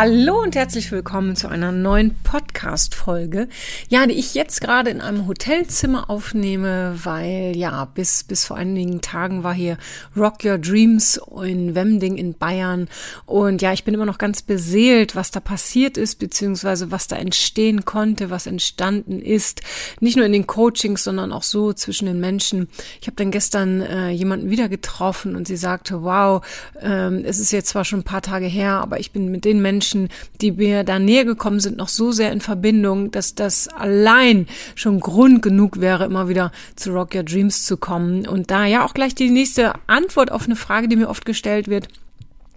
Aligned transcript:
Hallo 0.00 0.40
und 0.40 0.54
herzlich 0.54 0.92
willkommen 0.92 1.34
zu 1.34 1.48
einer 1.48 1.72
neuen 1.72 2.14
Podcast-Folge. 2.22 3.48
Ja, 3.88 4.06
die 4.06 4.14
ich 4.14 4.32
jetzt 4.34 4.60
gerade 4.60 4.90
in 4.90 5.00
einem 5.00 5.26
Hotelzimmer 5.26 6.08
aufnehme, 6.08 6.94
weil 7.02 7.56
ja, 7.56 7.84
bis, 7.84 8.22
bis 8.22 8.44
vor 8.44 8.56
einigen 8.56 9.00
Tagen 9.00 9.42
war 9.42 9.54
hier 9.54 9.76
Rock 10.16 10.44
Your 10.44 10.58
Dreams 10.58 11.20
in 11.44 11.74
Wemding 11.74 12.16
in 12.16 12.34
Bayern. 12.34 12.86
Und 13.26 13.60
ja, 13.60 13.72
ich 13.72 13.82
bin 13.82 13.92
immer 13.92 14.06
noch 14.06 14.18
ganz 14.18 14.40
beseelt, 14.42 15.16
was 15.16 15.32
da 15.32 15.40
passiert 15.40 15.96
ist, 15.96 16.20
beziehungsweise 16.20 16.92
was 16.92 17.08
da 17.08 17.16
entstehen 17.16 17.84
konnte, 17.84 18.30
was 18.30 18.46
entstanden 18.46 19.20
ist. 19.20 19.62
Nicht 19.98 20.16
nur 20.16 20.26
in 20.26 20.32
den 20.32 20.46
Coachings, 20.46 21.02
sondern 21.02 21.32
auch 21.32 21.42
so 21.42 21.72
zwischen 21.72 22.06
den 22.06 22.20
Menschen. 22.20 22.68
Ich 23.00 23.08
habe 23.08 23.16
dann 23.16 23.32
gestern 23.32 23.80
äh, 23.80 24.10
jemanden 24.10 24.48
wieder 24.48 24.68
getroffen 24.68 25.34
und 25.34 25.48
sie 25.48 25.56
sagte, 25.56 26.04
wow, 26.04 26.40
ähm, 26.80 27.24
es 27.24 27.40
ist 27.40 27.50
jetzt 27.50 27.70
zwar 27.70 27.84
schon 27.84 27.98
ein 27.98 28.04
paar 28.04 28.22
Tage 28.22 28.46
her, 28.46 28.74
aber 28.74 29.00
ich 29.00 29.10
bin 29.10 29.32
mit 29.32 29.44
den 29.44 29.60
Menschen, 29.60 29.87
Menschen, 29.88 30.08
die 30.40 30.52
mir 30.52 30.84
da 30.84 30.98
näher 30.98 31.24
gekommen 31.24 31.60
sind, 31.60 31.78
noch 31.78 31.88
so 31.88 32.12
sehr 32.12 32.32
in 32.32 32.40
Verbindung, 32.40 33.10
dass 33.10 33.34
das 33.34 33.68
allein 33.68 34.46
schon 34.74 35.00
Grund 35.00 35.40
genug 35.40 35.80
wäre, 35.80 36.04
immer 36.04 36.28
wieder 36.28 36.52
zu 36.76 36.92
Rock 36.92 37.14
Your 37.14 37.22
Dreams 37.22 37.64
zu 37.64 37.76
kommen. 37.76 38.26
Und 38.26 38.50
da 38.50 38.66
ja 38.66 38.84
auch 38.84 38.92
gleich 38.94 39.14
die 39.14 39.30
nächste 39.30 39.72
Antwort 39.86 40.30
auf 40.30 40.44
eine 40.44 40.56
Frage, 40.56 40.88
die 40.88 40.96
mir 40.96 41.08
oft 41.08 41.24
gestellt 41.24 41.68
wird. 41.68 41.88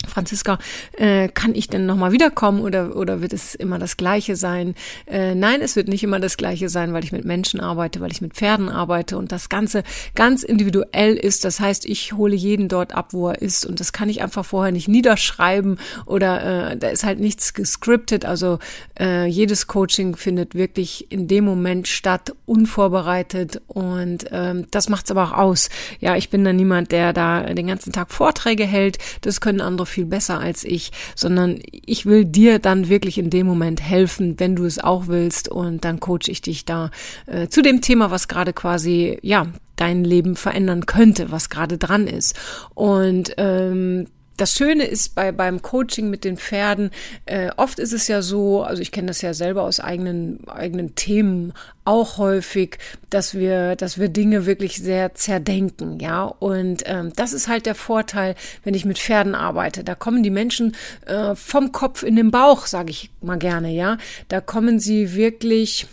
Franziska, 0.07 0.59
äh, 0.97 1.27
kann 1.27 1.55
ich 1.55 1.67
denn 1.67 1.85
nochmal 1.85 2.11
wiederkommen 2.11 2.61
oder, 2.61 2.95
oder 2.95 3.21
wird 3.21 3.33
es 3.33 3.55
immer 3.55 3.79
das 3.79 3.97
Gleiche 3.97 4.35
sein? 4.35 4.75
Äh, 5.07 5.35
nein, 5.35 5.61
es 5.61 5.75
wird 5.75 5.87
nicht 5.87 6.03
immer 6.03 6.19
das 6.19 6.37
Gleiche 6.37 6.69
sein, 6.69 6.93
weil 6.93 7.03
ich 7.03 7.11
mit 7.11 7.25
Menschen 7.25 7.59
arbeite, 7.59 8.01
weil 8.01 8.11
ich 8.11 8.21
mit 8.21 8.33
Pferden 8.33 8.69
arbeite 8.69 9.17
und 9.17 9.31
das 9.31 9.49
Ganze 9.49 9.83
ganz 10.15 10.43
individuell 10.43 11.15
ist. 11.15 11.45
Das 11.45 11.59
heißt, 11.59 11.85
ich 11.85 12.13
hole 12.13 12.35
jeden 12.35 12.67
dort 12.67 12.93
ab, 12.93 13.09
wo 13.11 13.29
er 13.29 13.41
ist 13.41 13.65
und 13.65 13.79
das 13.79 13.93
kann 13.93 14.09
ich 14.09 14.21
einfach 14.21 14.45
vorher 14.45 14.71
nicht 14.71 14.87
niederschreiben 14.87 15.79
oder 16.05 16.71
äh, 16.71 16.77
da 16.77 16.89
ist 16.89 17.03
halt 17.03 17.19
nichts 17.19 17.53
gescriptet. 17.53 18.25
Also 18.25 18.59
äh, 18.99 19.25
jedes 19.25 19.67
Coaching 19.67 20.15
findet 20.15 20.55
wirklich 20.55 21.11
in 21.11 21.27
dem 21.27 21.45
Moment 21.45 21.87
statt, 21.87 22.33
unvorbereitet 22.45 23.61
und 23.67 24.25
ähm, 24.31 24.67
das 24.71 24.89
macht's 24.89 25.11
aber 25.11 25.23
auch 25.23 25.37
aus. 25.37 25.69
Ja, 25.99 26.15
ich 26.15 26.29
bin 26.29 26.43
da 26.43 26.53
niemand, 26.53 26.91
der 26.91 27.13
da 27.13 27.41
den 27.41 27.67
ganzen 27.67 27.91
Tag 27.91 28.11
Vorträge 28.11 28.65
hält. 28.65 28.97
Das 29.21 29.41
können 29.41 29.61
andere 29.61 29.85
viel 29.91 30.05
besser 30.05 30.39
als 30.39 30.63
ich, 30.63 30.91
sondern 31.15 31.59
ich 31.71 32.05
will 32.05 32.25
dir 32.25 32.59
dann 32.59 32.89
wirklich 32.89 33.17
in 33.17 33.29
dem 33.29 33.45
Moment 33.45 33.81
helfen, 33.81 34.39
wenn 34.39 34.55
du 34.55 34.65
es 34.65 34.79
auch 34.79 35.07
willst 35.07 35.49
und 35.49 35.85
dann 35.85 35.99
coach 35.99 36.27
ich 36.27 36.41
dich 36.41 36.65
da 36.65 36.89
äh, 37.27 37.47
zu 37.47 37.61
dem 37.61 37.81
Thema, 37.81 38.11
was 38.11 38.27
gerade 38.27 38.53
quasi, 38.53 39.19
ja, 39.21 39.47
dein 39.75 40.03
Leben 40.03 40.35
verändern 40.35 40.85
könnte, 40.85 41.31
was 41.31 41.49
gerade 41.49 41.77
dran 41.77 42.07
ist. 42.07 42.35
Und 42.75 43.33
ähm, 43.37 44.07
das 44.41 44.55
Schöne 44.55 44.85
ist 44.85 45.13
bei 45.13 45.31
beim 45.31 45.61
Coaching 45.61 46.09
mit 46.09 46.23
den 46.23 46.35
Pferden, 46.35 46.89
äh, 47.27 47.51
oft 47.57 47.77
ist 47.77 47.93
es 47.93 48.07
ja 48.07 48.23
so, 48.23 48.63
also 48.63 48.81
ich 48.81 48.91
kenne 48.91 49.07
das 49.07 49.21
ja 49.21 49.35
selber 49.35 49.61
aus 49.61 49.79
eigenen 49.79 50.47
eigenen 50.47 50.95
Themen 50.95 51.53
auch 51.85 52.17
häufig, 52.17 52.79
dass 53.11 53.35
wir 53.35 53.75
dass 53.75 53.99
wir 53.99 54.09
Dinge 54.09 54.47
wirklich 54.47 54.77
sehr 54.77 55.13
zerdenken, 55.13 55.99
ja 55.99 56.23
und 56.23 56.81
ähm, 56.87 57.13
das 57.15 57.33
ist 57.33 57.47
halt 57.47 57.67
der 57.67 57.75
Vorteil, 57.75 58.33
wenn 58.63 58.73
ich 58.73 58.83
mit 58.83 58.97
Pferden 58.97 59.35
arbeite. 59.35 59.83
Da 59.83 59.93
kommen 59.93 60.23
die 60.23 60.31
Menschen 60.31 60.75
äh, 61.05 61.35
vom 61.35 61.71
Kopf 61.71 62.01
in 62.01 62.15
den 62.15 62.31
Bauch, 62.31 62.65
sage 62.65 62.89
ich 62.89 63.11
mal 63.21 63.37
gerne, 63.37 63.69
ja. 63.71 63.97
Da 64.27 64.41
kommen 64.41 64.79
sie 64.79 65.13
wirklich 65.13 65.87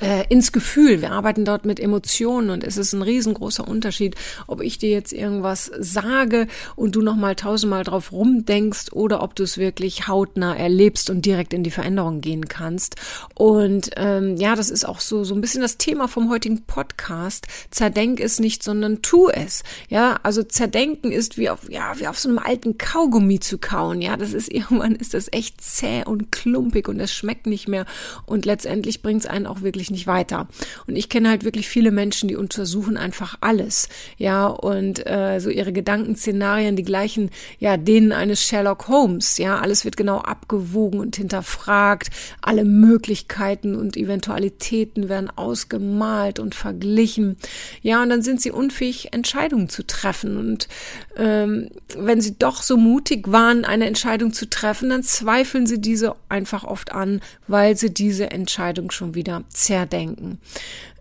äh, 0.00 0.24
ins 0.28 0.52
Gefühl. 0.52 1.02
Wir 1.02 1.12
arbeiten 1.12 1.44
dort 1.44 1.64
mit 1.64 1.80
Emotionen 1.80 2.50
und 2.50 2.64
es 2.64 2.76
ist 2.76 2.92
ein 2.92 3.02
riesengroßer 3.02 3.66
Unterschied, 3.66 4.14
ob 4.46 4.62
ich 4.62 4.78
dir 4.78 4.90
jetzt 4.90 5.12
irgendwas 5.12 5.70
sage 5.78 6.46
und 6.76 6.96
du 6.96 7.02
nochmal 7.02 7.34
tausendmal 7.34 7.84
drauf 7.84 8.12
rumdenkst 8.12 8.92
oder 8.92 9.22
ob 9.22 9.34
du 9.34 9.42
es 9.42 9.58
wirklich 9.58 10.08
hautnah 10.08 10.56
erlebst 10.56 11.10
und 11.10 11.24
direkt 11.26 11.52
in 11.52 11.64
die 11.64 11.70
Veränderung 11.70 12.20
gehen 12.20 12.48
kannst. 12.48 12.96
Und 13.34 13.90
ähm, 13.96 14.36
ja, 14.36 14.54
das 14.54 14.70
ist 14.70 14.84
auch 14.84 15.00
so 15.00 15.24
so 15.24 15.34
ein 15.34 15.40
bisschen 15.40 15.62
das 15.62 15.78
Thema 15.78 16.08
vom 16.08 16.30
heutigen 16.30 16.62
Podcast. 16.64 17.46
Zerdenk 17.70 18.20
es 18.20 18.40
nicht, 18.40 18.62
sondern 18.62 19.02
tu 19.02 19.28
es. 19.28 19.62
Ja, 19.88 20.18
also 20.22 20.42
zerdenken 20.42 21.12
ist 21.12 21.38
wie 21.38 21.50
auf 21.50 21.70
ja 21.70 21.98
wie 21.98 22.06
auf 22.06 22.18
so 22.18 22.28
einem 22.28 22.38
alten 22.38 22.78
Kaugummi 22.78 23.40
zu 23.40 23.58
kauen. 23.58 24.00
Ja, 24.00 24.16
das 24.16 24.32
ist 24.32 24.52
irgendwann 24.52 24.94
ist 24.94 25.14
das 25.14 25.28
echt 25.32 25.60
zäh 25.60 26.04
und 26.04 26.32
klumpig 26.32 26.88
und 26.88 27.00
es 27.00 27.12
schmeckt 27.12 27.46
nicht 27.46 27.68
mehr 27.68 27.86
und 28.26 28.44
letztendlich 28.44 29.02
bringt 29.02 29.22
es 29.22 29.26
einen 29.26 29.46
auch 29.46 29.62
wirklich 29.62 29.83
wirklich 29.84 29.90
nicht 29.90 30.06
weiter. 30.06 30.48
Und 30.86 30.96
ich 30.96 31.08
kenne 31.08 31.28
halt 31.28 31.44
wirklich 31.44 31.68
viele 31.68 31.90
Menschen, 31.90 32.28
die 32.28 32.36
untersuchen 32.36 32.96
einfach 32.96 33.36
alles, 33.40 33.88
ja, 34.16 34.46
und 34.46 35.06
äh, 35.06 35.40
so 35.40 35.50
ihre 35.50 35.72
Gedankenszenarien, 35.72 36.76
die 36.76 36.82
gleichen, 36.82 37.30
ja, 37.58 37.76
denen 37.76 38.12
eines 38.12 38.42
Sherlock 38.42 38.88
Holmes, 38.88 39.38
ja, 39.38 39.58
alles 39.58 39.84
wird 39.84 39.96
genau 39.96 40.18
abgewogen 40.18 41.00
und 41.00 41.16
hinterfragt, 41.16 42.10
alle 42.40 42.64
Möglichkeiten 42.64 43.74
und 43.74 43.96
Eventualitäten 43.96 45.08
werden 45.08 45.30
ausgemalt 45.30 46.38
und 46.38 46.54
verglichen, 46.54 47.36
ja, 47.82 48.02
und 48.02 48.08
dann 48.08 48.22
sind 48.22 48.40
sie 48.40 48.50
unfähig, 48.50 49.12
Entscheidungen 49.12 49.68
zu 49.68 49.86
treffen. 49.86 50.38
Und 50.38 50.68
ähm, 51.16 51.68
wenn 51.96 52.20
sie 52.20 52.38
doch 52.38 52.62
so 52.62 52.76
mutig 52.76 53.30
waren, 53.30 53.64
eine 53.64 53.86
Entscheidung 53.86 54.32
zu 54.32 54.48
treffen, 54.48 54.90
dann 54.90 55.02
zweifeln 55.02 55.66
sie 55.66 55.80
diese 55.80 56.14
einfach 56.28 56.64
oft 56.64 56.92
an, 56.92 57.20
weil 57.46 57.76
sie 57.76 57.92
diese 57.92 58.30
Entscheidung 58.30 58.90
schon 58.90 59.14
wieder 59.14 59.44
zerdenken. 59.74 60.38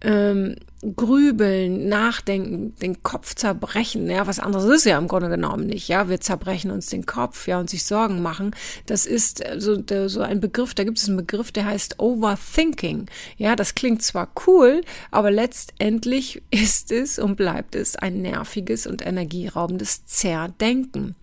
Ähm, 0.02 0.56
grübeln, 0.96 1.88
nachdenken, 1.88 2.76
den 2.82 3.04
Kopf 3.04 3.36
zerbrechen, 3.36 4.10
ja, 4.10 4.28
was 4.28 4.40
anderes 4.40 4.66
ist 4.66 4.86
ja 4.86 4.98
im 4.98 5.08
Grunde 5.08 5.30
genommen 5.30 5.68
nicht, 5.68 5.88
ja, 5.88 6.10
wir 6.10 6.20
zerbrechen 6.20 6.72
uns 6.72 6.88
den 6.88 7.06
Kopf, 7.06 7.48
ja, 7.48 7.60
und 7.60 7.70
sich 7.70 7.86
Sorgen 7.86 8.22
machen, 8.22 8.52
das 8.86 9.06
ist 9.06 9.44
so, 9.60 9.82
so 10.08 10.22
ein 10.22 10.42
Begriff, 10.42 10.74
da 10.74 10.84
gibt 10.84 10.98
es 10.98 11.08
einen 11.08 11.18
Begriff, 11.18 11.54
der 11.54 11.66
heißt 11.66 12.00
Overthinking, 12.00 13.06
ja, 13.38 13.56
das 13.56 13.76
klingt 13.76 14.02
zwar 14.02 14.30
cool, 14.46 14.82
aber 15.10 15.32
letztendlich 15.32 16.42
ist 16.50 16.92
es 16.92 17.18
und 17.18 17.38
bleibt 17.38 17.76
es 17.76 17.96
ein 17.96 18.22
nerviges 18.22 18.86
und 18.86 19.06
energieraubendes 19.06 20.06
Zerdenken. 20.06 21.16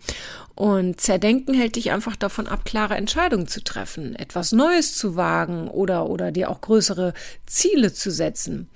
Und 0.60 1.00
Zerdenken 1.00 1.54
hält 1.54 1.76
dich 1.76 1.90
einfach 1.90 2.16
davon 2.16 2.46
ab, 2.46 2.66
klare 2.66 2.94
Entscheidungen 2.94 3.48
zu 3.48 3.64
treffen, 3.64 4.14
etwas 4.14 4.52
Neues 4.52 4.94
zu 4.94 5.16
wagen 5.16 5.68
oder, 5.68 6.10
oder 6.10 6.32
dir 6.32 6.50
auch 6.50 6.60
größere 6.60 7.14
Ziele 7.46 7.92
zu 7.92 8.10
setzen. 8.10 8.68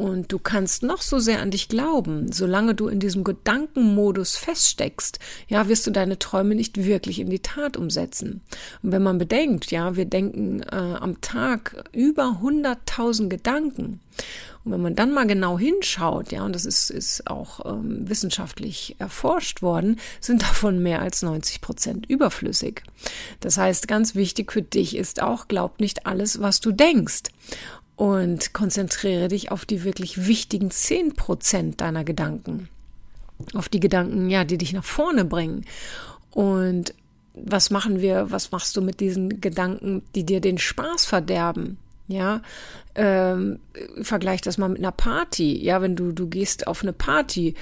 Und 0.00 0.32
du 0.32 0.38
kannst 0.38 0.82
noch 0.82 1.02
so 1.02 1.18
sehr 1.18 1.42
an 1.42 1.50
dich 1.50 1.68
glauben, 1.68 2.32
solange 2.32 2.74
du 2.74 2.88
in 2.88 3.00
diesem 3.00 3.22
Gedankenmodus 3.22 4.36
feststeckst, 4.36 5.18
ja, 5.48 5.68
wirst 5.68 5.86
du 5.86 5.90
deine 5.90 6.18
Träume 6.18 6.54
nicht 6.54 6.84
wirklich 6.84 7.18
in 7.18 7.28
die 7.28 7.40
Tat 7.40 7.76
umsetzen. 7.76 8.40
Und 8.82 8.92
wenn 8.92 9.02
man 9.02 9.18
bedenkt, 9.18 9.70
ja, 9.72 9.96
wir 9.96 10.06
denken 10.06 10.62
äh, 10.62 10.76
am 10.76 11.20
Tag 11.20 11.84
über 11.92 12.40
100.000 12.42 13.28
Gedanken. 13.28 14.00
Und 14.64 14.72
wenn 14.72 14.80
man 14.82 14.94
dann 14.94 15.12
mal 15.12 15.26
genau 15.26 15.58
hinschaut, 15.58 16.32
ja, 16.32 16.44
und 16.44 16.54
das 16.54 16.66
ist, 16.66 16.90
ist 16.90 17.26
auch 17.26 17.66
ähm, 17.66 18.08
wissenschaftlich 18.08 18.96
erforscht 18.98 19.60
worden, 19.60 19.98
sind 20.20 20.42
davon 20.42 20.82
mehr 20.82 21.02
als 21.02 21.22
90 21.22 21.60
Prozent 21.60 22.08
überflüssig. 22.08 22.84
Das 23.40 23.58
heißt, 23.58 23.88
ganz 23.88 24.14
wichtig 24.14 24.52
für 24.52 24.62
dich 24.62 24.96
ist 24.96 25.20
auch, 25.20 25.48
glaub 25.48 25.80
nicht 25.80 26.06
alles, 26.06 26.40
was 26.40 26.60
du 26.60 26.72
denkst 26.72 27.24
und 28.00 28.54
konzentriere 28.54 29.28
dich 29.28 29.52
auf 29.52 29.66
die 29.66 29.84
wirklich 29.84 30.26
wichtigen 30.26 30.70
zehn 30.70 31.12
Prozent 31.12 31.82
deiner 31.82 32.02
Gedanken. 32.02 32.70
Auf 33.52 33.68
die 33.68 33.78
Gedanken, 33.78 34.30
ja, 34.30 34.44
die 34.44 34.56
dich 34.56 34.72
nach 34.72 34.84
vorne 34.84 35.26
bringen. 35.26 35.66
Und 36.30 36.94
was 37.34 37.68
machen 37.68 38.00
wir, 38.00 38.30
was 38.30 38.52
machst 38.52 38.74
du 38.74 38.80
mit 38.80 39.00
diesen 39.00 39.42
Gedanken, 39.42 40.00
die 40.14 40.24
dir 40.24 40.40
den 40.40 40.56
Spaß 40.56 41.04
verderben? 41.04 41.76
Ja, 42.08 42.40
ähm, 42.94 43.58
vergleich 44.00 44.40
das 44.40 44.56
mal 44.56 44.70
mit 44.70 44.78
einer 44.78 44.92
Party. 44.92 45.62
Ja, 45.62 45.82
wenn 45.82 45.94
du, 45.94 46.12
du 46.12 46.26
gehst 46.26 46.68
auf 46.68 46.80
eine 46.82 46.94
Party, 46.94 47.54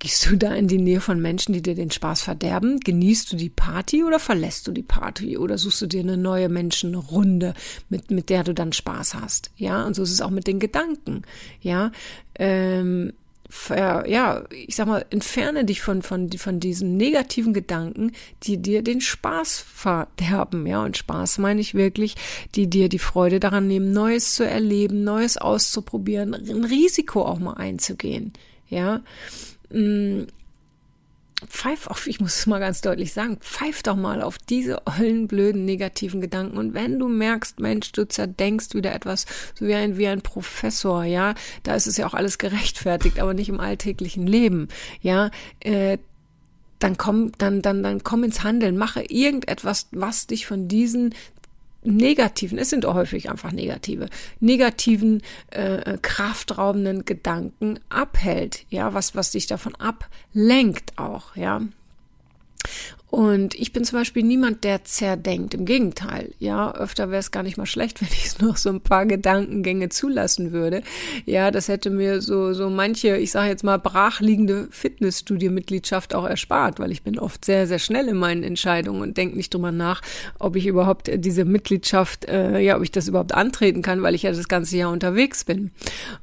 Gehst 0.00 0.26
du 0.26 0.36
da 0.36 0.54
in 0.54 0.66
die 0.66 0.78
Nähe 0.78 1.02
von 1.02 1.20
Menschen, 1.20 1.52
die 1.52 1.60
dir 1.60 1.74
den 1.74 1.90
Spaß 1.90 2.22
verderben? 2.22 2.80
Genießt 2.80 3.32
du 3.32 3.36
die 3.36 3.50
Party 3.50 4.02
oder 4.02 4.18
verlässt 4.18 4.66
du 4.66 4.72
die 4.72 4.82
Party? 4.82 5.36
Oder 5.36 5.58
suchst 5.58 5.82
du 5.82 5.86
dir 5.86 6.00
eine 6.00 6.16
neue 6.16 6.48
Menschenrunde, 6.48 7.52
mit, 7.90 8.10
mit 8.10 8.30
der 8.30 8.42
du 8.42 8.54
dann 8.54 8.72
Spaß 8.72 9.14
hast? 9.14 9.50
Ja, 9.56 9.84
und 9.84 9.94
so 9.94 10.02
ist 10.02 10.10
es 10.10 10.22
auch 10.22 10.30
mit 10.30 10.46
den 10.46 10.58
Gedanken. 10.58 11.22
Ja, 11.60 11.92
ähm, 12.38 13.12
ja, 13.68 14.44
ich 14.50 14.74
sag 14.74 14.86
mal, 14.86 15.04
entferne 15.10 15.66
dich 15.66 15.82
von, 15.82 16.00
von, 16.00 16.30
von 16.32 16.60
diesen 16.60 16.96
negativen 16.96 17.52
Gedanken, 17.52 18.12
die 18.44 18.56
dir 18.56 18.82
den 18.82 19.02
Spaß 19.02 19.58
verderben, 19.58 20.66
ja, 20.66 20.82
und 20.82 20.96
Spaß 20.96 21.38
meine 21.38 21.60
ich 21.60 21.74
wirklich, 21.74 22.14
die 22.54 22.70
dir 22.70 22.88
die 22.88 22.98
Freude 22.98 23.38
daran 23.38 23.66
nehmen, 23.66 23.92
Neues 23.92 24.34
zu 24.34 24.46
erleben, 24.46 25.04
Neues 25.04 25.36
auszuprobieren, 25.36 26.32
ein 26.32 26.64
Risiko 26.64 27.26
auch 27.26 27.38
mal 27.38 27.54
einzugehen, 27.54 28.32
ja. 28.68 29.02
Mm. 29.70 30.24
pfeif 31.48 31.86
auf, 31.86 32.06
ich 32.06 32.20
muss 32.20 32.36
es 32.36 32.46
mal 32.46 32.60
ganz 32.60 32.80
deutlich 32.82 33.12
sagen, 33.12 33.38
pfeif 33.38 33.82
doch 33.82 33.96
mal 33.96 34.20
auf 34.22 34.36
diese 34.36 34.86
ollen, 34.86 35.26
blöden, 35.26 35.64
negativen 35.64 36.20
Gedanken. 36.20 36.58
Und 36.58 36.74
wenn 36.74 36.98
du 36.98 37.08
merkst, 37.08 37.60
Mensch, 37.60 37.92
du 37.92 38.06
zerdenkst 38.06 38.74
wieder 38.74 38.92
etwas, 38.94 39.26
so 39.54 39.66
wie 39.66 39.74
ein, 39.74 39.96
wie 39.96 40.08
ein 40.08 40.20
Professor, 40.20 41.04
ja, 41.04 41.34
da 41.62 41.74
ist 41.74 41.86
es 41.86 41.96
ja 41.96 42.06
auch 42.06 42.14
alles 42.14 42.38
gerechtfertigt, 42.38 43.20
aber 43.20 43.32
nicht 43.32 43.48
im 43.48 43.60
alltäglichen 43.60 44.26
Leben, 44.26 44.68
ja, 45.00 45.30
äh, 45.60 45.98
dann 46.80 46.96
komm, 46.96 47.32
dann, 47.38 47.62
dann, 47.62 47.82
dann 47.82 48.02
komm 48.02 48.24
ins 48.24 48.42
Handeln, 48.42 48.76
mache 48.76 49.02
irgendetwas, 49.02 49.88
was 49.92 50.26
dich 50.26 50.46
von 50.46 50.66
diesen 50.66 51.14
negativen, 51.82 52.58
es 52.58 52.70
sind 52.70 52.84
auch 52.84 52.94
häufig 52.94 53.30
einfach 53.30 53.52
negative, 53.52 54.08
negativen, 54.40 55.22
äh, 55.50 55.98
kraftraubenden 56.00 57.04
Gedanken 57.04 57.80
abhält, 57.88 58.64
ja, 58.68 58.94
was, 58.94 59.14
was 59.14 59.30
dich 59.30 59.46
davon 59.46 59.74
ablenkt 59.76 60.98
auch, 60.98 61.36
ja. 61.36 61.62
Und 63.10 63.56
ich 63.56 63.72
bin 63.72 63.82
zum 63.84 63.98
Beispiel 63.98 64.22
niemand, 64.22 64.62
der 64.62 64.84
zerdenkt. 64.84 65.54
Im 65.54 65.64
Gegenteil, 65.64 66.32
ja, 66.38 66.72
öfter 66.76 67.10
wäre 67.10 67.18
es 67.18 67.32
gar 67.32 67.42
nicht 67.42 67.56
mal 67.56 67.66
schlecht, 67.66 68.00
wenn 68.00 68.08
ich 68.08 68.38
noch 68.38 68.56
so 68.56 68.68
ein 68.68 68.80
paar 68.80 69.04
Gedankengänge 69.04 69.88
zulassen 69.88 70.52
würde. 70.52 70.82
Ja, 71.26 71.50
das 71.50 71.66
hätte 71.66 71.90
mir 71.90 72.22
so, 72.22 72.52
so 72.52 72.70
manche, 72.70 73.16
ich 73.16 73.32
sage 73.32 73.48
jetzt 73.48 73.64
mal, 73.64 73.78
brachliegende 73.78 74.68
Fitnessstudio-Mitgliedschaft 74.70 76.14
auch 76.14 76.24
erspart, 76.24 76.78
weil 76.78 76.92
ich 76.92 77.02
bin 77.02 77.18
oft 77.18 77.44
sehr, 77.44 77.66
sehr 77.66 77.80
schnell 77.80 78.06
in 78.08 78.16
meinen 78.16 78.44
Entscheidungen 78.44 79.02
und 79.02 79.16
denke 79.16 79.36
nicht 79.36 79.52
drüber 79.52 79.72
nach, 79.72 80.02
ob 80.38 80.54
ich 80.54 80.66
überhaupt 80.66 81.10
diese 81.12 81.44
Mitgliedschaft, 81.44 82.26
äh, 82.26 82.60
ja, 82.60 82.76
ob 82.76 82.82
ich 82.84 82.92
das 82.92 83.08
überhaupt 83.08 83.34
antreten 83.34 83.82
kann, 83.82 84.02
weil 84.02 84.14
ich 84.14 84.22
ja 84.22 84.30
das 84.30 84.48
ganze 84.48 84.76
Jahr 84.76 84.92
unterwegs 84.92 85.44
bin. 85.44 85.72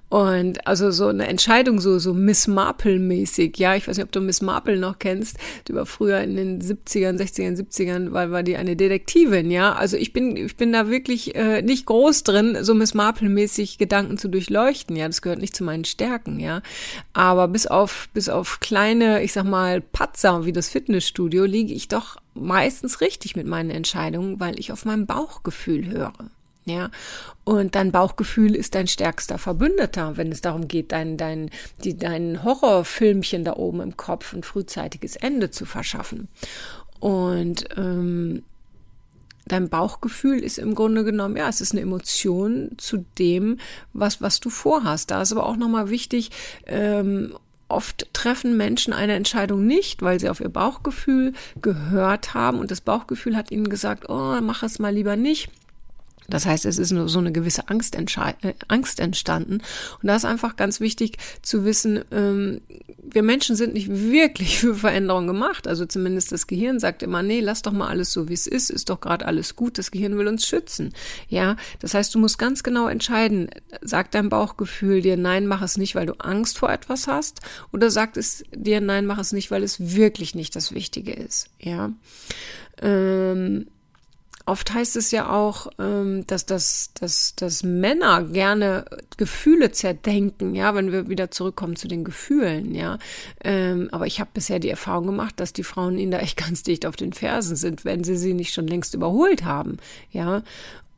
Und 0.10 0.66
also 0.66 0.90
so 0.92 1.08
eine 1.08 1.28
Entscheidung, 1.28 1.82
so, 1.82 2.00
so 2.00 2.14
Miss 2.14 2.48
Marple-mäßig, 2.48 3.58
ja, 3.58 3.76
ich 3.76 3.88
weiß 3.88 3.98
nicht, 3.98 4.06
ob 4.06 4.12
du 4.14 4.22
Miss 4.22 4.42
Marple 4.42 4.78
noch 4.78 5.00
kennst, 5.00 5.38
die 5.68 5.74
war 5.74 5.86
früher 5.86 6.22
in 6.22 6.38
den 6.38 6.62
70ern, 6.62 7.18
60ern, 7.18 7.58
70ern, 7.58 8.14
weil 8.14 8.32
war 8.32 8.44
die 8.44 8.56
eine 8.56 8.78
Detektivin, 8.78 9.52
ja. 9.52 9.74
Also 9.74 9.98
ich 9.98 10.14
bin, 10.14 10.38
ich 10.38 10.56
bin 10.56 10.72
da 10.72 10.90
wirklich 10.90 11.36
äh, 11.36 11.62
nicht 11.62 11.86
groß 11.88 12.24
drin, 12.24 12.58
so 12.62 12.74
Miss 12.74 12.94
Marple-mäßig 12.94 13.78
Gedanken 13.78 14.18
zu 14.18 14.30
durchleuchten, 14.30 14.96
ja, 14.96 15.08
das 15.08 15.22
gehört 15.22 15.40
nicht 15.40 15.56
zu 15.56 15.66
meinen 15.66 15.84
Stärken, 15.84 16.40
ja. 16.40 16.62
Aber 17.12 17.50
bis 17.50 17.68
auf, 17.68 18.08
bis 18.14 18.30
auf 18.30 18.62
kleine, 18.62 19.24
ich 19.24 19.34
sag 19.34 19.44
mal, 19.44 19.82
Patzer 19.82 20.46
wie 20.46 20.54
das 20.54 20.70
Fitnessstudio 20.70 21.44
liege 21.44 21.74
ich 21.74 21.90
doch 21.90 22.16
meistens 22.34 23.02
richtig 23.02 23.36
mit 23.36 23.48
meinen 23.48 23.72
Entscheidungen, 23.72 24.40
weil 24.40 24.58
ich 24.58 24.72
auf 24.72 24.86
mein 24.86 25.06
Bauchgefühl 25.06 25.88
höre. 25.88 26.14
Ja, 26.68 26.92
und 27.46 27.76
dein 27.76 27.94
Bauchgefühl 27.94 28.54
ist 28.54 28.76
dein 28.76 28.88
stärkster 28.88 29.38
Verbündeter, 29.38 30.18
wenn 30.18 30.34
es 30.34 30.42
darum 30.42 30.68
geht, 30.68 30.92
dein, 30.92 31.16
dein, 31.16 31.50
die, 31.86 31.98
dein 31.98 32.44
Horrorfilmchen 32.44 33.46
da 33.46 33.54
oben 33.54 33.80
im 33.80 33.96
Kopf 33.96 34.34
ein 34.34 34.44
frühzeitiges 34.44 35.16
Ende 35.16 35.50
zu 35.50 35.64
verschaffen. 35.64 36.28
Und 37.00 37.70
ähm, 37.78 38.44
dein 39.46 39.70
Bauchgefühl 39.70 40.44
ist 40.44 40.58
im 40.58 40.76
Grunde 40.76 41.06
genommen, 41.06 41.38
ja, 41.38 41.48
es 41.48 41.62
ist 41.62 41.72
eine 41.72 41.80
Emotion 41.80 42.72
zu 42.76 43.06
dem, 43.18 43.60
was, 43.94 44.22
was 44.22 44.42
du 44.42 44.50
vorhast. 44.50 45.10
Da 45.10 45.22
ist 45.22 45.32
aber 45.32 45.46
auch 45.46 45.56
nochmal 45.56 45.90
wichtig, 45.90 46.32
ähm, 46.66 47.34
Oft 47.70 48.08
treffen 48.14 48.56
Menschen 48.56 48.94
eine 48.94 49.14
Entscheidung 49.14 49.68
nicht, 49.68 50.02
weil 50.02 50.22
sie 50.22 50.30
auf 50.30 50.40
ihr 50.40 50.48
Bauchgefühl 50.48 51.34
gehört 51.62 52.34
haben 52.34 52.60
und 52.60 52.72
das 52.72 52.80
Bauchgefühl 52.80 53.36
hat 53.36 53.52
ihnen 53.52 53.68
gesagt, 53.68 54.08
oh, 54.08 54.40
mach 54.42 54.64
es 54.64 54.80
mal 54.80 54.94
lieber 54.94 55.18
nicht. 55.18 55.50
Das 56.28 56.46
heißt, 56.46 56.66
es 56.66 56.78
ist 56.78 56.92
nur 56.92 57.08
so 57.10 57.20
eine 57.20 57.32
gewisse 57.32 57.70
Angst, 57.70 57.96
äh, 57.96 58.54
Angst 58.68 59.00
entstanden. 59.00 59.60
Und 60.02 60.08
da 60.08 60.16
ist 60.16 60.26
einfach 60.26 60.56
ganz 60.56 60.80
wichtig 60.80 61.18
zu 61.42 61.64
wissen, 61.64 62.04
ähm, 62.12 62.62
wir 63.10 63.24
Menschen 63.24 63.56
sind 63.56 63.74
nicht 63.74 63.90
wirklich 63.90 64.60
für 64.60 64.76
Veränderung 64.76 65.28
gemacht. 65.28 65.68
Also 65.68 65.86
zumindest 65.86 66.32
das 66.32 66.48
Gehirn 66.48 66.80
sagt 66.80 67.04
immer, 67.04 67.24
nee, 67.24 67.40
lass 67.40 67.62
doch 67.62 67.72
mal 67.72 67.88
alles 67.88 68.12
so, 68.12 68.28
wie 68.28 68.34
es 68.34 68.48
ist, 68.48 68.70
ist 68.70 68.90
doch 68.90 69.00
gerade 69.00 69.26
alles 69.26 69.56
gut. 69.56 69.78
Das 69.78 69.92
Gehirn 69.92 70.18
will 70.18 70.28
uns 70.28 70.46
schützen. 70.46 70.94
Ja, 71.30 71.56
das 71.80 71.94
heißt, 71.94 72.14
du 72.14 72.20
musst 72.20 72.38
ganz 72.38 72.64
genau 72.64 72.88
entscheiden, 72.88 73.50
sagt 73.82 74.14
dein 74.14 74.30
Bauchgefühl 74.30 75.02
dir, 75.02 75.16
nein, 75.16 75.48
mach 75.48 75.62
es 75.62 75.78
nicht, 75.78 75.96
weil 75.96 76.06
du 76.06 76.14
Angst 76.20 76.58
vor 76.58 76.70
etwas 76.70 77.08
hast, 77.08 77.40
oder 77.72 77.90
sagt 77.90 78.18
es 78.18 78.44
dir, 78.54 78.82
nein, 78.82 79.06
mach 79.06 79.20
es 79.20 79.32
nicht, 79.32 79.52
weil 79.52 79.64
es 79.64 79.96
wirklich 79.96 80.36
nicht 80.36 80.56
das 80.56 80.74
Wichtige 80.74 81.14
ist. 81.14 81.50
Ja. 81.60 81.92
Ähm, 82.82 83.68
Oft 84.48 84.74
heißt 84.74 84.96
es 84.96 85.12
ja 85.12 85.30
auch, 85.30 85.68
ähm, 85.78 86.26
dass, 86.26 86.46
dass, 86.46 86.92
dass, 86.94 87.36
dass 87.36 87.64
Männer 87.64 88.24
gerne 88.24 88.86
Gefühle 89.18 89.74
zerdenken, 89.74 90.56
ja, 90.56 90.74
wenn 90.74 90.94
wir 90.94 91.10
wieder 91.10 91.32
zurückkommen 91.32 91.76
zu 91.76 91.90
den 91.90 92.06
Gefühlen, 92.06 92.74
ja. 92.74 92.98
Ähm, 93.44 93.90
aber 93.92 94.08
ich 94.08 94.22
habe 94.22 94.30
bisher 94.34 94.60
die 94.60 94.70
Erfahrung 94.70 95.06
gemacht, 95.06 95.42
dass 95.42 95.52
die 95.52 95.66
Frauen 95.66 95.98
ihnen 95.98 96.12
da 96.12 96.20
echt 96.20 96.38
ganz 96.46 96.64
dicht 96.64 96.86
auf 96.86 96.96
den 96.96 97.12
Fersen 97.12 97.58
sind, 97.58 97.84
wenn 97.84 98.06
sie 98.06 98.16
sie 98.16 98.34
nicht 98.34 98.54
schon 98.54 98.68
längst 98.68 98.94
überholt 98.94 99.44
haben, 99.44 99.80
ja. 100.12 100.44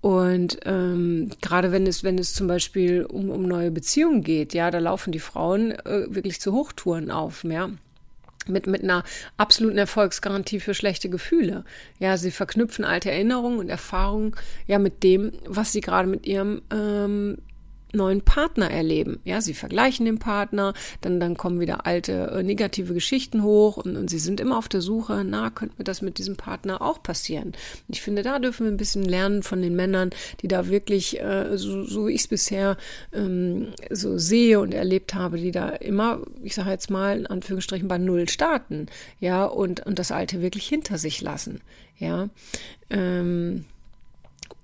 Und 0.01 0.59
ähm, 0.65 1.31
gerade 1.41 1.71
wenn 1.71 1.87
es, 1.87 2.03
wenn 2.03 2.19
es 2.19 2.35
zum 2.35 2.45
Beispiel 2.45 3.03
um, 3.03 3.31
um 3.31 3.47
neue 3.47 3.71
Beziehungen 3.71 4.23
geht, 4.23 4.53
ja, 4.53 4.69
da 4.69 4.77
laufen 4.77 5.11
die 5.11 5.17
Frauen 5.17 5.71
äh, 5.71 6.05
wirklich 6.07 6.39
zu 6.39 6.53
Hochtouren 6.53 7.09
auf, 7.09 7.43
ja 7.43 7.71
mit, 8.49 8.67
mit 8.67 8.83
einer 8.83 9.03
absoluten 9.37 9.77
Erfolgsgarantie 9.77 10.59
für 10.59 10.73
schlechte 10.73 11.09
Gefühle. 11.09 11.63
Ja, 11.99 12.17
sie 12.17 12.31
verknüpfen 12.31 12.85
alte 12.85 13.11
Erinnerungen 13.11 13.59
und 13.59 13.69
Erfahrungen 13.69 14.35
ja 14.67 14.79
mit 14.79 15.03
dem, 15.03 15.31
was 15.45 15.71
sie 15.71 15.81
gerade 15.81 16.07
mit 16.07 16.25
ihrem 16.25 16.61
ähm, 16.71 17.37
neuen 17.93 18.21
Partner 18.21 18.69
erleben. 18.69 19.19
Ja, 19.23 19.41
sie 19.41 19.53
vergleichen 19.53 20.05
den 20.05 20.19
Partner, 20.19 20.73
dann, 21.01 21.19
dann 21.19 21.37
kommen 21.37 21.59
wieder 21.59 21.85
alte 21.85 22.31
äh, 22.31 22.43
negative 22.43 22.93
Geschichten 22.93 23.43
hoch 23.43 23.77
und, 23.77 23.97
und 23.97 24.09
sie 24.09 24.19
sind 24.19 24.39
immer 24.39 24.57
auf 24.57 24.69
der 24.69 24.81
Suche, 24.81 25.23
na, 25.25 25.49
könnte 25.49 25.75
mir 25.77 25.83
das 25.83 26.01
mit 26.01 26.17
diesem 26.17 26.35
Partner 26.35 26.81
auch 26.81 27.01
passieren? 27.01 27.53
Ich 27.87 28.01
finde, 28.01 28.23
da 28.23 28.39
dürfen 28.39 28.65
wir 28.65 28.71
ein 28.71 28.77
bisschen 28.77 29.03
lernen 29.03 29.43
von 29.43 29.61
den 29.61 29.75
Männern, 29.75 30.11
die 30.41 30.47
da 30.47 30.67
wirklich, 30.67 31.19
äh, 31.19 31.57
so, 31.57 31.83
so 31.83 32.07
wie 32.07 32.13
ich 32.13 32.21
es 32.21 32.27
bisher 32.27 32.77
ähm, 33.13 33.69
so 33.89 34.17
sehe 34.17 34.59
und 34.59 34.73
erlebt 34.73 35.13
habe, 35.13 35.37
die 35.37 35.51
da 35.51 35.69
immer, 35.69 36.21
ich 36.43 36.55
sage 36.55 36.69
jetzt 36.69 36.89
mal 36.89 37.17
in 37.17 37.27
Anführungsstrichen, 37.27 37.87
bei 37.87 37.97
Null 37.97 38.29
starten, 38.29 38.87
ja, 39.19 39.45
und, 39.45 39.85
und 39.85 39.99
das 39.99 40.11
Alte 40.11 40.41
wirklich 40.41 40.67
hinter 40.67 40.97
sich 40.97 41.21
lassen, 41.21 41.61
ja. 41.97 42.29
Ähm, 42.89 43.65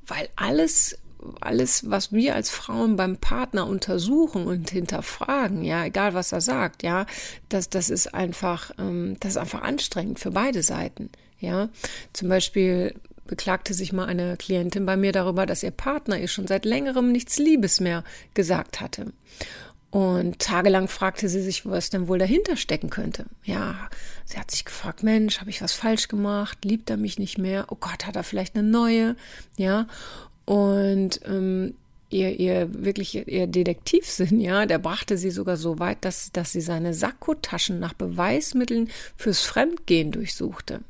weil 0.07 0.29
alles 0.35 0.97
alles, 1.41 1.89
was 1.89 2.11
wir 2.11 2.35
als 2.35 2.49
Frauen 2.49 2.95
beim 2.95 3.17
Partner 3.17 3.67
untersuchen 3.67 4.47
und 4.47 4.69
hinterfragen, 4.69 5.63
ja, 5.63 5.85
egal 5.85 6.13
was 6.13 6.31
er 6.31 6.41
sagt, 6.41 6.83
ja, 6.83 7.05
das, 7.49 7.69
das 7.69 7.89
ist 7.89 8.13
einfach, 8.13 8.71
ähm, 8.77 9.17
das 9.19 9.31
ist 9.31 9.37
einfach 9.37 9.61
anstrengend 9.61 10.19
für 10.19 10.31
beide 10.31 10.63
Seiten, 10.63 11.09
ja. 11.39 11.69
Zum 12.13 12.29
Beispiel 12.29 12.93
beklagte 13.27 13.73
sich 13.73 13.91
mal 13.91 14.05
eine 14.05 14.37
Klientin 14.37 14.85
bei 14.85 14.97
mir 14.97 15.11
darüber, 15.11 15.45
dass 15.45 15.63
ihr 15.63 15.71
Partner 15.71 16.19
ihr 16.19 16.27
schon 16.27 16.47
seit 16.47 16.65
längerem 16.65 17.11
nichts 17.11 17.37
Liebes 17.37 17.79
mehr 17.79 18.03
gesagt 18.33 18.81
hatte. 18.81 19.13
Und 19.95 20.39
tagelang 20.39 20.89
fragte 20.89 21.29
sie 21.29 21.41
sich, 21.41 21.65
was 21.65 21.89
denn 21.89 22.09
wohl 22.09 22.19
dahinter 22.19 22.57
stecken 22.57 22.89
könnte. 22.89 23.27
Ja, 23.45 23.75
sie 24.25 24.37
hat 24.37 24.51
sich 24.51 24.65
gefragt, 24.65 25.03
Mensch, 25.03 25.39
habe 25.39 25.49
ich 25.49 25.61
was 25.61 25.71
falsch 25.71 26.09
gemacht? 26.09 26.65
Liebt 26.65 26.89
er 26.89 26.97
mich 26.97 27.17
nicht 27.17 27.37
mehr? 27.37 27.67
Oh 27.69 27.77
Gott, 27.79 28.05
hat 28.05 28.17
er 28.17 28.23
vielleicht 28.23 28.57
eine 28.57 28.67
neue? 28.67 29.15
Ja, 29.55 29.87
und 30.45 31.19
ähm, 31.25 31.73
ihr, 32.09 32.39
ihr 32.39 32.85
wirklich 32.85 33.27
ihr 33.27 33.47
Detektivsinn, 33.47 34.39
ja, 34.39 34.65
der 34.65 34.79
brachte 34.79 35.17
sie 35.17 35.31
sogar 35.31 35.57
so 35.57 35.79
weit, 35.79 35.97
dass, 36.01 36.31
dass 36.31 36.51
sie 36.51 36.61
seine 36.61 36.93
Sakkotaschen 36.93 37.79
nach 37.79 37.93
Beweismitteln 37.93 38.89
fürs 39.17 39.41
Fremdgehen 39.41 40.11
durchsuchte. 40.11 40.81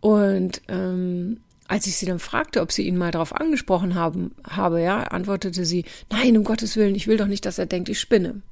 Und 0.00 0.62
ähm, 0.68 1.38
als 1.68 1.86
ich 1.86 1.96
sie 1.96 2.06
dann 2.06 2.18
fragte, 2.18 2.60
ob 2.60 2.72
sie 2.72 2.86
ihn 2.86 2.96
mal 2.96 3.12
darauf 3.12 3.34
angesprochen 3.34 3.94
haben, 3.94 4.32
habe, 4.48 4.82
ja, 4.82 5.04
antwortete 5.04 5.64
sie, 5.64 5.84
nein, 6.10 6.36
um 6.36 6.44
Gottes 6.44 6.76
Willen, 6.76 6.94
ich 6.94 7.06
will 7.06 7.16
doch 7.16 7.28
nicht, 7.28 7.46
dass 7.46 7.58
er 7.58 7.66
denkt, 7.66 7.88
ich 7.88 8.00
spinne. 8.00 8.42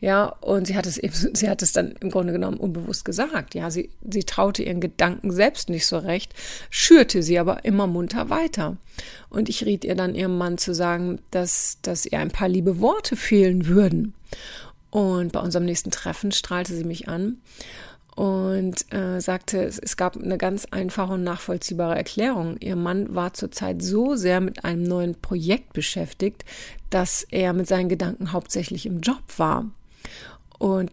Ja, 0.00 0.26
und 0.40 0.66
sie 0.66 0.76
hat 0.76 0.86
es 0.86 0.98
eben, 0.98 1.14
sie 1.34 1.48
hat 1.48 1.62
es 1.62 1.72
dann 1.72 1.94
im 2.00 2.10
Grunde 2.10 2.32
genommen 2.32 2.58
unbewusst 2.58 3.04
gesagt. 3.04 3.54
Ja, 3.54 3.70
sie, 3.70 3.90
sie 4.08 4.24
traute 4.24 4.62
ihren 4.62 4.80
Gedanken 4.80 5.30
selbst 5.30 5.68
nicht 5.68 5.86
so 5.86 5.98
recht, 5.98 6.34
schürte 6.70 7.22
sie 7.22 7.38
aber 7.38 7.64
immer 7.64 7.86
munter 7.86 8.30
weiter. 8.30 8.76
Und 9.28 9.48
ich 9.48 9.64
riet 9.64 9.84
ihr 9.84 9.94
dann 9.94 10.14
ihrem 10.14 10.36
Mann 10.36 10.58
zu 10.58 10.74
sagen, 10.74 11.20
dass, 11.30 11.78
dass 11.82 12.06
ihr 12.06 12.18
ein 12.18 12.30
paar 12.30 12.48
liebe 12.48 12.80
Worte 12.80 13.16
fehlen 13.16 13.66
würden. 13.66 14.14
Und 14.90 15.32
bei 15.32 15.40
unserem 15.40 15.64
nächsten 15.64 15.90
Treffen 15.90 16.32
strahlte 16.32 16.74
sie 16.74 16.84
mich 16.84 17.08
an 17.08 17.38
und 18.14 18.92
äh, 18.92 19.20
sagte, 19.20 19.62
es, 19.64 19.78
es 19.78 19.96
gab 19.96 20.16
eine 20.16 20.36
ganz 20.36 20.66
einfache 20.66 21.14
und 21.14 21.24
nachvollziehbare 21.24 21.96
Erklärung. 21.96 22.56
Ihr 22.60 22.76
Mann 22.76 23.14
war 23.14 23.32
zurzeit 23.32 23.82
so 23.82 24.16
sehr 24.16 24.40
mit 24.40 24.64
einem 24.64 24.82
neuen 24.82 25.14
Projekt 25.14 25.72
beschäftigt, 25.72 26.44
dass 26.90 27.26
er 27.30 27.52
mit 27.52 27.66
seinen 27.66 27.88
Gedanken 27.88 28.32
hauptsächlich 28.32 28.86
im 28.86 29.00
Job 29.00 29.22
war. 29.38 29.66
Und 30.58 30.90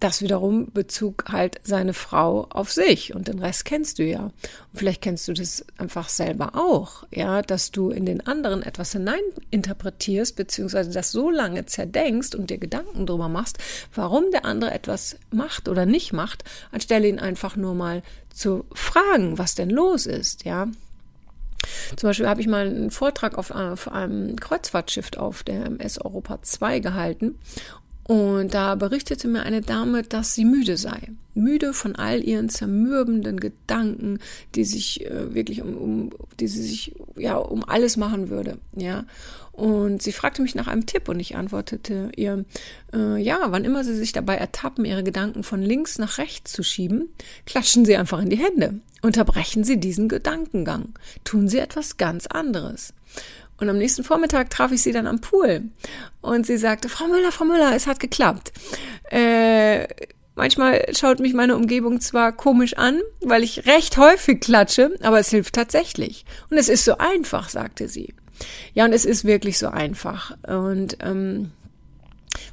das 0.00 0.22
wiederum 0.22 0.70
bezog 0.72 1.24
halt 1.28 1.60
seine 1.64 1.94
Frau 1.94 2.46
auf 2.50 2.70
sich 2.70 3.14
und 3.14 3.28
den 3.28 3.38
Rest 3.38 3.64
kennst 3.64 3.98
du 3.98 4.04
ja. 4.04 4.24
Und 4.24 4.32
vielleicht 4.74 5.02
kennst 5.02 5.26
du 5.28 5.32
das 5.32 5.64
einfach 5.76 6.08
selber 6.08 6.52
auch, 6.54 7.04
ja, 7.10 7.42
dass 7.42 7.72
du 7.72 7.90
in 7.90 8.06
den 8.06 8.26
anderen 8.26 8.62
etwas 8.62 8.92
hineininterpretierst, 8.92 10.36
beziehungsweise 10.36 10.90
das 10.90 11.10
so 11.10 11.30
lange 11.30 11.66
zerdenkst 11.66 12.34
und 12.34 12.50
dir 12.50 12.58
Gedanken 12.58 13.06
drüber 13.06 13.28
machst, 13.28 13.58
warum 13.94 14.30
der 14.30 14.44
andere 14.44 14.72
etwas 14.72 15.16
macht 15.30 15.68
oder 15.68 15.86
nicht 15.86 16.12
macht, 16.12 16.44
anstelle 16.70 17.08
ihn 17.08 17.18
einfach 17.18 17.56
nur 17.56 17.74
mal 17.74 18.02
zu 18.32 18.66
fragen, 18.72 19.38
was 19.38 19.54
denn 19.54 19.70
los 19.70 20.06
ist, 20.06 20.44
ja. 20.44 20.68
Zum 21.96 22.08
Beispiel 22.08 22.28
habe 22.28 22.40
ich 22.40 22.46
mal 22.46 22.68
einen 22.68 22.90
Vortrag 22.92 23.36
auf, 23.36 23.50
auf 23.50 23.90
einem 23.90 24.36
Kreuzfahrtschiff 24.36 25.10
auf 25.16 25.42
der 25.42 25.66
MS 25.66 25.98
Europa 25.98 26.40
2 26.40 26.78
gehalten 26.78 27.36
und 28.08 28.54
da 28.54 28.74
berichtete 28.74 29.28
mir 29.28 29.42
eine 29.42 29.60
Dame, 29.60 30.02
dass 30.02 30.34
sie 30.34 30.46
müde 30.46 30.78
sei. 30.78 30.98
Müde 31.34 31.74
von 31.74 31.94
all 31.94 32.24
ihren 32.24 32.48
zermürbenden 32.48 33.38
Gedanken, 33.38 34.18
die 34.54 34.64
sich 34.64 35.04
äh, 35.04 35.34
wirklich 35.34 35.60
um, 35.60 35.76
um, 35.76 36.10
die 36.40 36.48
sie 36.48 36.62
sich 36.62 36.96
ja 37.18 37.36
um 37.36 37.62
alles 37.68 37.98
machen 37.98 38.30
würde, 38.30 38.56
ja. 38.74 39.04
Und 39.52 40.00
sie 40.00 40.12
fragte 40.12 40.40
mich 40.40 40.54
nach 40.54 40.68
einem 40.68 40.86
Tipp 40.86 41.10
und 41.10 41.20
ich 41.20 41.36
antwortete 41.36 42.10
ihr, 42.16 42.46
äh, 42.94 43.20
ja, 43.20 43.40
wann 43.48 43.66
immer 43.66 43.84
sie 43.84 43.94
sich 43.94 44.12
dabei 44.12 44.36
ertappen, 44.36 44.86
ihre 44.86 45.04
Gedanken 45.04 45.42
von 45.42 45.60
links 45.60 45.98
nach 45.98 46.16
rechts 46.16 46.52
zu 46.52 46.62
schieben, 46.62 47.10
klatschen 47.44 47.84
sie 47.84 47.96
einfach 47.98 48.22
in 48.22 48.30
die 48.30 48.38
Hände. 48.38 48.80
Unterbrechen 49.02 49.64
sie 49.64 49.78
diesen 49.78 50.08
Gedankengang. 50.08 50.94
Tun 51.24 51.46
sie 51.46 51.58
etwas 51.58 51.98
ganz 51.98 52.26
anderes. 52.26 52.94
Und 53.58 53.68
am 53.68 53.78
nächsten 53.78 54.04
Vormittag 54.04 54.50
traf 54.50 54.72
ich 54.72 54.82
sie 54.82 54.92
dann 54.92 55.06
am 55.06 55.20
Pool. 55.20 55.64
Und 56.20 56.46
sie 56.46 56.58
sagte, 56.58 56.88
Frau 56.88 57.06
Müller, 57.06 57.32
Frau 57.32 57.44
Müller, 57.44 57.74
es 57.74 57.86
hat 57.86 58.00
geklappt. 58.00 58.52
Äh, 59.10 59.88
manchmal 60.36 60.86
schaut 60.96 61.18
mich 61.20 61.34
meine 61.34 61.56
Umgebung 61.56 62.00
zwar 62.00 62.32
komisch 62.32 62.74
an, 62.74 63.00
weil 63.20 63.42
ich 63.42 63.66
recht 63.66 63.96
häufig 63.96 64.40
klatsche, 64.40 64.96
aber 65.02 65.18
es 65.18 65.30
hilft 65.30 65.54
tatsächlich. 65.54 66.24
Und 66.50 66.58
es 66.58 66.68
ist 66.68 66.84
so 66.84 66.98
einfach, 66.98 67.48
sagte 67.48 67.88
sie. 67.88 68.14
Ja, 68.74 68.84
und 68.84 68.92
es 68.92 69.04
ist 69.04 69.24
wirklich 69.24 69.58
so 69.58 69.68
einfach. 69.68 70.36
Und 70.46 70.98
ähm, 71.00 71.50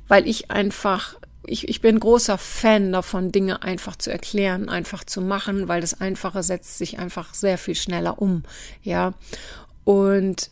weil 0.07 0.27
ich 0.27 0.49
einfach 0.49 1.15
ich, 1.47 1.67
ich 1.67 1.81
bin 1.81 1.99
großer 1.99 2.37
Fan 2.37 2.91
davon, 2.91 3.31
Dinge 3.31 3.61
einfach 3.61 3.95
zu 3.95 4.11
erklären, 4.11 4.69
einfach 4.69 5.03
zu 5.03 5.21
machen, 5.21 5.67
weil 5.67 5.81
das 5.81 5.99
Einfache 5.99 6.43
setzt 6.43 6.77
sich 6.77 6.99
einfach 6.99 7.33
sehr 7.33 7.57
viel 7.57 7.75
schneller 7.75 8.19
um. 8.19 8.43
Ja. 8.81 9.13
Und 9.83 10.49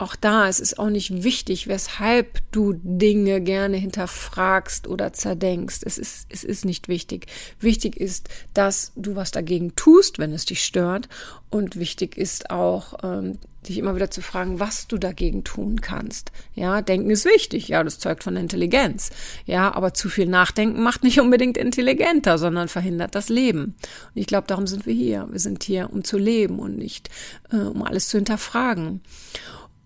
auch 0.00 0.16
da, 0.16 0.48
es 0.48 0.60
ist 0.60 0.78
auch 0.78 0.90
nicht 0.90 1.22
wichtig, 1.22 1.68
weshalb 1.68 2.40
du 2.52 2.74
Dinge 2.82 3.40
gerne 3.40 3.76
hinterfragst 3.76 4.88
oder 4.88 5.12
zerdenkst. 5.12 5.80
Es 5.84 5.98
ist, 5.98 6.26
es 6.30 6.44
ist 6.44 6.64
nicht 6.64 6.88
wichtig. 6.88 7.26
Wichtig 7.60 7.96
ist, 7.96 8.28
dass 8.54 8.92
du 8.96 9.16
was 9.16 9.30
dagegen 9.30 9.76
tust, 9.76 10.18
wenn 10.18 10.32
es 10.32 10.44
dich 10.44 10.64
stört. 10.64 11.08
Und 11.50 11.76
wichtig 11.76 12.16
ist 12.16 12.50
auch, 12.50 12.94
ähm, 13.02 13.38
dich 13.68 13.76
immer 13.76 13.94
wieder 13.94 14.10
zu 14.10 14.22
fragen, 14.22 14.58
was 14.58 14.88
du 14.88 14.96
dagegen 14.96 15.44
tun 15.44 15.80
kannst. 15.80 16.32
Ja, 16.54 16.80
denken 16.80 17.10
ist 17.10 17.26
wichtig. 17.26 17.68
Ja, 17.68 17.84
das 17.84 17.98
zeugt 17.98 18.24
von 18.24 18.36
Intelligenz. 18.36 19.10
Ja, 19.44 19.74
aber 19.74 19.92
zu 19.92 20.08
viel 20.08 20.26
Nachdenken 20.26 20.82
macht 20.82 21.02
nicht 21.02 21.20
unbedingt 21.20 21.58
intelligenter, 21.58 22.38
sondern 22.38 22.68
verhindert 22.68 23.14
das 23.14 23.28
Leben. 23.28 23.74
Und 24.14 24.20
ich 24.20 24.26
glaube, 24.26 24.46
darum 24.46 24.66
sind 24.66 24.86
wir 24.86 24.94
hier. 24.94 25.28
Wir 25.30 25.40
sind 25.40 25.62
hier, 25.62 25.92
um 25.92 26.04
zu 26.04 26.16
leben 26.16 26.58
und 26.58 26.78
nicht, 26.78 27.10
äh, 27.52 27.56
um 27.56 27.82
alles 27.82 28.08
zu 28.08 28.16
hinterfragen. 28.16 29.02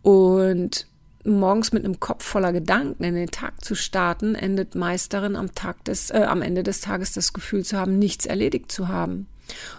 Und 0.05 0.87
morgens 1.25 1.73
mit 1.73 1.83
einem 1.83 1.99
Kopf 1.99 2.25
voller 2.25 2.53
Gedanken 2.53 3.05
in 3.05 3.15
den 3.15 3.31
Tag 3.31 3.65
zu 3.65 3.75
starten, 3.75 4.35
endet 4.35 4.75
meist 4.75 5.15
darin, 5.15 5.35
am 5.35 5.55
Tag 5.55 5.83
des, 5.87 6.11
äh, 6.11 6.27
am 6.29 6.43
Ende 6.43 6.63
des 6.63 6.83
Tages 6.83 7.13
das 7.13 7.33
Gefühl 7.33 7.65
zu 7.65 7.79
haben, 7.79 7.99
nichts 7.99 8.27
erledigt 8.27 8.71
zu 8.71 8.89
haben. 8.89 9.27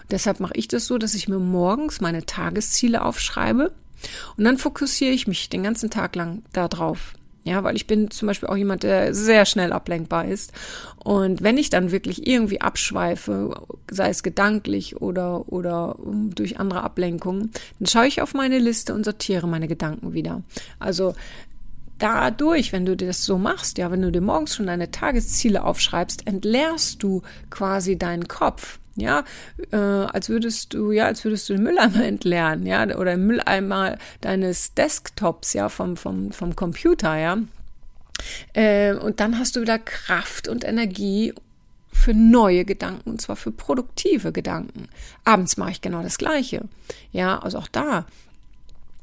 Und 0.01 0.12
deshalb 0.12 0.39
mache 0.39 0.55
ich 0.55 0.67
das 0.67 0.88
so, 0.88 0.98
dass 0.98 1.13
ich 1.13 1.27
mir 1.27 1.38
morgens 1.38 2.01
meine 2.01 2.25
Tagesziele 2.25 3.03
aufschreibe 3.03 3.72
und 4.36 4.44
dann 4.44 4.58
fokussiere 4.58 5.12
ich 5.12 5.27
mich 5.27 5.48
den 5.50 5.62
ganzen 5.62 5.91
Tag 5.91 6.15
lang 6.15 6.41
darauf. 6.53 7.13
Ja, 7.48 7.64
weil 7.64 7.75
ich 7.75 7.86
bin 7.86 8.10
zum 8.10 8.28
Beispiel 8.28 8.50
auch 8.50 8.58
jemand, 8.58 8.82
der 8.82 9.14
sehr 9.14 9.46
schnell 9.46 9.72
ablenkbar 9.72 10.25
ist. 10.25 10.52
Und 11.04 11.44
wenn 11.44 11.60
ich 11.60 11.70
dann 11.70 11.92
wirklich 11.92 12.25
irgendwie 12.25 12.60
abschweife, 12.60 13.54
sei 13.90 14.10
es 14.10 14.24
gedanklich 14.24 15.00
oder, 15.00 15.48
oder 15.48 15.96
durch 16.04 16.60
andere 16.60 16.82
Ablenkungen, 16.82 17.52
dann 17.80 17.88
schaue 17.88 18.08
ich 18.08 18.24
auf 18.24 18.34
meine 18.34 18.58
Liste 18.58 18.96
und 18.96 19.06
sortiere 19.06 19.48
meine 19.48 19.68
Gedanken 19.68 20.14
wieder. 20.14 20.42
Also 20.80 21.14
dadurch, 22.00 22.74
wenn 22.74 22.88
du 22.88 22.98
das 22.98 23.24
so 23.24 23.38
machst, 23.38 23.78
ja, 23.78 23.92
wenn 23.92 24.02
du 24.02 24.12
dir 24.12 24.22
morgens 24.22 24.56
schon 24.56 24.66
deine 24.66 24.90
Tagesziele 24.90 25.64
aufschreibst, 25.64 26.25
entleerst 26.25 27.04
du 27.04 27.22
quasi 27.52 27.96
deinen 27.96 28.28
Kopf. 28.28 28.80
Ja, 28.98 29.25
äh, 29.72 29.75
als 29.75 30.30
würdest 30.30 30.74
du, 30.74 30.92
ja, 30.92 31.06
als 31.06 31.24
würdest 31.25 31.50
du 31.50 31.54
den 31.54 31.64
Mülleimer 31.64 32.04
entleeren, 32.06 32.66
ja, 32.66 32.84
oder 32.84 33.12
den 33.12 33.28
Mülleimer 33.28 33.98
deines 34.22 34.74
Desktops, 34.74 35.54
ja, 35.54 35.70
vom, 35.70 35.98
vom, 35.98 36.32
vom 36.32 36.56
Computer, 36.56 37.18
ja. 37.18 37.38
Äh, 38.54 38.94
und 38.94 39.20
dann 39.20 39.38
hast 39.38 39.56
du 39.56 39.62
wieder 39.62 39.78
Kraft 39.80 40.48
und 40.48 40.64
Energie 40.64 41.34
für 41.92 42.14
neue 42.14 42.66
Gedanken, 42.66 43.12
und 43.12 43.22
zwar 43.22 43.36
für 43.36 43.52
produktive 43.52 44.32
Gedanken. 44.32 44.88
Abends 45.24 45.58
mache 45.58 45.72
ich 45.72 45.82
genau 45.82 46.02
das 46.02 46.18
Gleiche. 46.18 46.62
Ja, 47.12 47.40
also 47.40 47.58
auch 47.58 47.68
da 47.68 48.06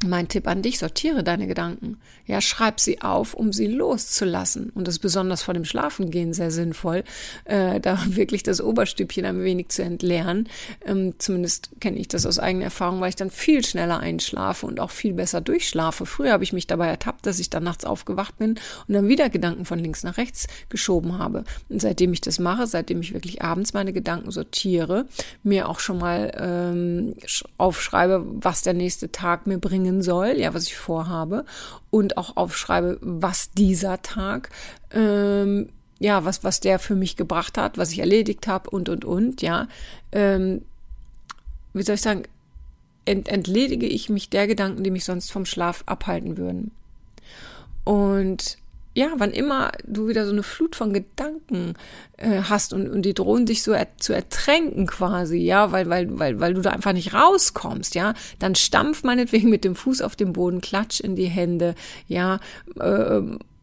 mein 0.03 0.29
Tipp 0.29 0.47
an 0.47 0.63
dich, 0.63 0.79
sortiere 0.79 1.23
deine 1.23 1.47
Gedanken. 1.47 1.99
Ja, 2.27 2.41
schreib 2.41 2.81
sie 2.81 3.03
auf, 3.03 3.35
um 3.35 3.53
sie 3.53 3.67
loszulassen. 3.67 4.71
Und 4.75 4.87
das 4.87 4.97
ist 4.97 5.01
besonders 5.01 5.43
vor 5.43 5.55
dem 5.55 5.65
Schlafengehen 5.65 6.33
sehr 6.33 6.51
sinnvoll, 6.51 7.05
äh, 7.45 7.81
da 7.81 7.99
wirklich 8.09 8.43
das 8.43 8.61
Oberstübchen 8.61 9.25
ein 9.25 9.43
wenig 9.43 9.69
zu 9.69 9.83
entleeren. 9.83 10.49
Ähm, 10.87 11.15
zumindest 11.19 11.71
kenne 11.81 11.99
ich 11.99 12.09
das 12.09 12.27
aus 12.27 12.39
eigener 12.39 12.65
Erfahrung, 12.65 13.01
weil 13.01 13.11
ich 13.11 13.17
dann 13.17 13.31
viel 13.31 13.65
schneller 13.65 14.01
einschlafe 14.01 14.67
und 14.67 14.81
auch 14.81 14.91
viel 14.91 15.15
besser 15.15 15.41
durchschlafe. 15.41 16.07
Früher 16.07 16.33
habe 16.33 16.45
ich 16.45 16.53
mich 16.53 16.67
dabei 16.67 16.89
ertappt, 16.89 17.27
dass 17.27 17.39
ich 17.39 17.51
dann 17.51 17.65
nachts 17.65 17.85
aufgewacht 17.85 18.39
bin 18.39 18.57
und 18.89 18.95
dann 18.95 19.09
wieder 19.09 19.31
Gedanken 19.31 19.65
von 19.65 19.79
links 19.79 20.03
nach 20.03 20.17
rechts 20.17 20.47
geschoben 20.69 21.19
habe. 21.19 21.45
Und 21.69 21.81
seitdem 21.81 22.13
ich 22.13 22.21
das 22.21 22.39
mache, 22.39 22.67
seitdem 22.67 23.01
ich 23.01 23.15
wirklich 23.15 23.43
abends 23.43 23.73
meine 23.73 23.93
Gedanken 23.93 24.31
sortiere, 24.31 25.07
mir 25.43 25.69
auch 25.69 25.81
schon 25.81 25.99
mal 25.99 26.33
ähm, 26.39 27.15
aufschreibe, 27.59 28.25
was 28.27 28.63
der 28.63 28.75
nächste 28.75 29.13
Tag 29.13 29.47
mir 29.47 29.59
bringen 29.59 29.92
bringen 29.93 30.03
soll, 30.03 30.39
ja, 30.39 30.55
was 30.55 30.67
ich 30.67 30.77
vorhabe 30.77 31.45
und 31.91 32.17
auch 32.17 32.37
aufschreibe, 32.37 32.99
was 33.01 33.51
dieser 33.53 34.01
Tag, 34.03 34.51
ähm, 34.93 35.69
ja, 35.99 36.25
was, 36.25 36.43
was 36.43 36.61
der 36.61 36.79
für 36.79 36.95
mich 36.95 37.17
gebracht 37.17 37.59
hat, 37.59 37.79
was 37.79 37.93
ich 37.93 37.99
erledigt 37.99 38.47
habe 38.49 38.71
und, 38.71 38.89
und, 38.89 39.05
und, 39.05 39.43
ja, 39.43 39.69
ähm, 40.13 40.63
wie 41.75 41.83
soll 41.83 41.97
ich 41.97 42.03
sagen, 42.03 42.25
ent, 43.05 43.29
entledige 43.29 43.87
ich 43.87 44.09
mich 44.09 44.31
der 44.31 44.47
Gedanken, 44.47 44.83
die 44.83 44.91
mich 44.91 45.05
sonst 45.05 45.31
vom 45.31 45.45
Schlaf 45.45 45.85
abhalten 45.87 46.37
würden. 46.37 46.71
Und 47.85 48.59
ja, 48.95 49.09
wann 49.17 49.31
immer 49.31 49.73
du 49.87 50.09
wieder 50.09 50.27
so 50.27 50.33
eine 50.33 50.43
Flut 50.43 50.77
von 50.77 50.93
Gedanken 50.93 51.75
äh, 52.19 52.43
hast 52.43 52.73
und, 52.73 52.89
und 52.89 53.03
die 53.03 53.15
drohen 53.15 53.47
dich 53.47 53.63
so 53.63 53.73
er, 53.73 53.89
zu 53.97 54.13
ertränken 54.13 54.87
quasi, 54.87 55.39
ja, 55.39 55.73
weil, 55.73 55.89
weil, 55.89 56.19
weil, 56.19 56.41
weil 56.41 56.55
du 56.55 56.61
da 56.61 56.71
einfach 56.71 56.93
nicht 56.93 57.15
rauskommst, 57.15 57.95
ja, 57.95 58.15
dann 58.39 58.55
stampf 58.55 59.03
meinetwegen 59.03 59.49
mit 59.49 59.65
dem 59.65 59.75
Fuß 59.75 60.03
auf 60.03 60.17
den 60.17 60.33
Boden, 60.33 60.61
klatsch 60.61 61.01
in 61.01 61.17
die 61.17 61.27
Hände, 61.27 61.75
ja, 62.07 62.41
äh, 62.79 63.23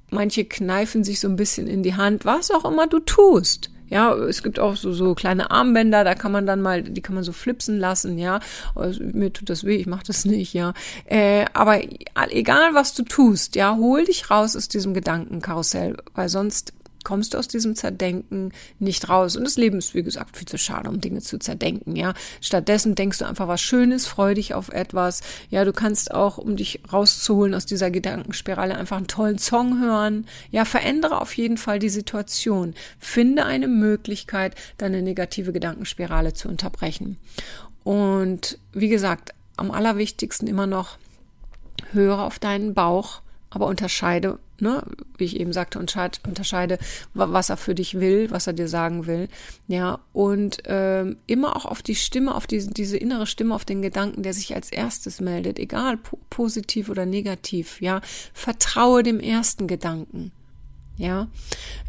manche 0.09 0.45
kneifen 0.45 1.03
sich 1.03 1.19
so 1.19 1.27
ein 1.27 1.36
bisschen 1.36 1.67
in 1.67 1.83
die 1.83 1.95
Hand, 1.95 2.25
was 2.25 2.50
auch 2.51 2.65
immer 2.65 2.88
du 2.88 3.00
tust. 3.00 3.69
Ja, 3.89 4.13
es 4.13 4.43
gibt 4.43 4.60
auch 4.60 4.75
so, 4.75 4.93
so 4.93 5.15
kleine 5.15 5.51
Armbänder, 5.51 6.03
da 6.03 6.15
kann 6.15 6.31
man 6.31 6.46
dann 6.46 6.62
mal, 6.62 6.84
die 6.84 7.01
kann 7.01 7.15
man 7.15 7.24
so 7.24 7.31
flipsen 7.31 7.79
lassen, 7.79 8.17
ja. 8.17 8.39
Also, 8.75 9.03
mir 9.03 9.34
tut 9.34 9.50
das 9.50 9.63
weh, 9.63 9.75
ich 9.75 9.88
mach 9.88 10.03
das 10.03 10.25
nicht, 10.25 10.53
ja. 10.53 10.74
Äh, 11.05 11.46
aber 11.53 11.81
egal 12.29 12.74
was 12.74 12.93
du 12.93 13.03
tust, 13.03 13.55
ja, 13.55 13.75
hol 13.75 14.05
dich 14.05 14.29
raus 14.29 14.55
aus 14.55 14.67
diesem 14.67 14.93
Gedankenkarussell, 14.93 15.98
weil 16.13 16.29
sonst 16.29 16.74
kommst 17.03 17.34
du 17.34 17.38
aus 17.38 17.48
diesem 17.48 17.75
Zerdenken 17.75 18.51
nicht 18.79 19.10
raus. 19.10 19.36
Und 19.36 19.44
das 19.44 19.58
Leben 19.58 19.77
ist, 19.77 19.94
wie 19.94 20.03
gesagt, 20.03 20.38
viel 20.38 20.48
zu 20.48 20.58
schade, 20.58 20.89
um 20.89 21.01
Dinge 21.01 21.22
zu 21.22 21.39
zerdenken, 21.39 21.96
ja. 21.96 22.13
Stattdessen 22.41 22.96
denkst 22.96 23.20
du 23.20 23.25
einfach 23.25 23.48
was 23.48 23.62
Schönes, 23.62 24.08
freu 24.08 24.34
dich 24.34 24.53
auf 24.53 24.70
etwas. 24.70 25.22
Ja, 25.50 25.65
du 25.65 25.74
kannst 25.74 26.12
auch, 26.13 26.38
um 26.38 26.56
dich 26.56 26.82
rauszuholen 26.91 27.53
aus 27.53 27.65
dieser 27.65 27.91
Gedankenspirale, 27.91 28.75
einfach 28.75 28.98
einen 28.98 29.08
tollen 29.08 29.39
Song 29.39 29.82
hören. 29.82 30.27
Ja, 30.51 30.65
verändere 30.65 31.22
auf 31.22 31.36
jeden 31.38 31.58
Fall 31.58 31.79
die 31.79 31.89
Situation. 31.89 32.74
Finde 33.00 33.46
eine 33.46 33.68
Möglichkeit, 33.68 34.56
deine 34.77 35.01
negative 35.01 35.53
Gedankenspirale 35.53 36.34
zu 36.34 36.48
unterbrechen. 36.48 37.18
Und 37.84 38.60
wie 38.74 38.89
gesagt, 38.89 39.34
am 39.58 39.72
allerwichtigsten 39.72 40.48
immer 40.48 40.68
noch, 40.68 40.98
höre 41.91 42.20
auf 42.20 42.39
deinen 42.39 42.74
Bauch, 42.74 43.22
aber 43.50 43.68
unterscheide 43.68 44.39
ne, 44.62 44.84
wie 45.18 45.25
ich 45.25 45.39
eben 45.39 45.53
sagte, 45.53 45.79
unterscheide, 45.79 46.77
was 47.13 47.50
er 47.50 47.58
für 47.58 47.75
dich 47.75 48.00
will, 48.00 48.32
was 48.32 48.48
er 48.48 48.53
dir 48.53 48.68
sagen 48.68 49.08
will. 49.08 49.27
Ja, 49.68 50.00
und 50.13 50.60
ähm, 50.65 51.18
immer 51.27 51.56
auch 51.56 51.65
auf 51.65 51.82
die 51.82 51.96
Stimme, 51.96 52.36
auf 52.36 52.48
diese, 52.48 52.72
diese 52.72 52.98
innere 52.98 53.27
Stimme, 53.27 53.56
auf 53.56 53.65
den 53.65 53.82
Gedanken, 53.82 54.24
der 54.24 54.34
sich 54.34 54.56
als 54.56 54.72
erstes 54.72 55.22
meldet, 55.22 55.60
egal 55.60 55.98
po 55.98 56.20
positiv 56.29 56.89
oder 56.89 57.06
negativ. 57.06 57.82
Ja, 57.82 58.01
vertraue 58.34 59.03
dem 59.03 59.20
ersten 59.20 59.68
Gedanken. 59.68 60.32
ja, 60.98 61.27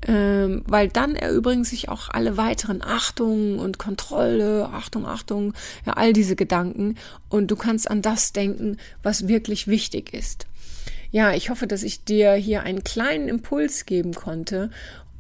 ähm, 0.07 0.63
weil 0.67 0.89
dann 0.89 1.17
erübrigen 1.17 1.65
sich 1.65 1.89
auch 1.89 2.09
alle 2.11 2.37
weiteren 2.37 2.81
Achtung 2.83 3.59
und 3.59 3.79
Kontrolle, 3.79 4.71
Achtung, 4.73 5.05
Achtung, 5.05 5.53
ja, 5.85 5.95
all 5.95 6.13
diese 6.13 6.37
Gedanken 6.37 6.97
und 7.29 7.51
du 7.51 7.57
kannst 7.57 7.91
an 7.91 8.03
das 8.03 8.33
denken, 8.33 8.77
was 9.03 9.27
wirklich 9.27 9.67
wichtig 9.67 10.15
ist. 10.15 10.47
Ja, 11.13 11.33
ich 11.33 11.51
hoffe, 11.51 11.67
dass 11.67 11.83
ich 11.83 12.05
dir 12.05 12.35
hier 12.35 12.63
einen 12.63 12.85
kleinen 12.85 13.29
Impuls 13.29 13.85
geben 13.85 14.15
konnte 14.15 14.71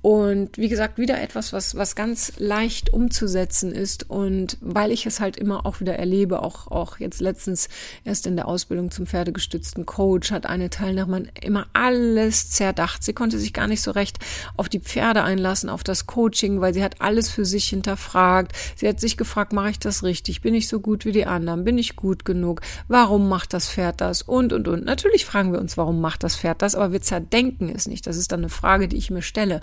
und 0.02 0.56
wie 0.56 0.70
gesagt, 0.70 0.96
wieder 0.96 1.20
etwas, 1.20 1.52
was, 1.52 1.74
was 1.74 1.94
ganz 1.94 2.32
leicht 2.38 2.90
umzusetzen 2.90 3.72
ist. 3.72 4.08
Und 4.08 4.56
weil 4.62 4.92
ich 4.92 5.04
es 5.04 5.20
halt 5.20 5.36
immer 5.36 5.66
auch 5.66 5.80
wieder 5.80 5.96
erlebe, 5.96 6.42
auch, 6.42 6.68
auch 6.68 6.98
jetzt 6.98 7.20
letztens 7.20 7.68
erst 8.04 8.26
in 8.26 8.36
der 8.36 8.48
Ausbildung 8.48 8.90
zum 8.90 9.06
pferdegestützten 9.06 9.84
Coach 9.84 10.30
hat 10.30 10.46
eine 10.46 10.70
Teilnehmerin 10.70 11.30
immer 11.42 11.66
alles 11.74 12.48
zerdacht. 12.48 13.04
Sie 13.04 13.12
konnte 13.12 13.38
sich 13.38 13.52
gar 13.52 13.66
nicht 13.66 13.82
so 13.82 13.90
recht 13.90 14.18
auf 14.56 14.70
die 14.70 14.80
Pferde 14.80 15.22
einlassen, 15.22 15.68
auf 15.68 15.84
das 15.84 16.06
Coaching, 16.06 16.62
weil 16.62 16.72
sie 16.72 16.82
hat 16.82 17.02
alles 17.02 17.28
für 17.28 17.44
sich 17.44 17.68
hinterfragt. 17.68 18.52
Sie 18.76 18.88
hat 18.88 19.00
sich 19.00 19.18
gefragt, 19.18 19.52
mache 19.52 19.70
ich 19.70 19.78
das 19.78 20.02
richtig? 20.02 20.40
Bin 20.40 20.54
ich 20.54 20.68
so 20.68 20.80
gut 20.80 21.04
wie 21.04 21.12
die 21.12 21.26
anderen? 21.26 21.64
Bin 21.64 21.76
ich 21.76 21.94
gut 21.94 22.24
genug? 22.24 22.62
Warum 22.88 23.28
macht 23.28 23.52
das 23.52 23.68
Pferd 23.68 24.00
das? 24.00 24.22
Und, 24.22 24.54
und, 24.54 24.66
und. 24.66 24.82
Natürlich 24.82 25.26
fragen 25.26 25.52
wir 25.52 25.60
uns, 25.60 25.76
warum 25.76 26.00
macht 26.00 26.22
das 26.24 26.36
Pferd 26.36 26.62
das? 26.62 26.74
Aber 26.74 26.90
wir 26.92 27.02
zerdenken 27.02 27.68
es 27.68 27.86
nicht. 27.86 28.06
Das 28.06 28.16
ist 28.16 28.32
dann 28.32 28.40
eine 28.40 28.48
Frage, 28.48 28.88
die 28.88 28.96
ich 28.96 29.10
mir 29.10 29.20
stelle 29.20 29.60